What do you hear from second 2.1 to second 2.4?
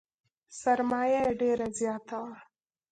وه.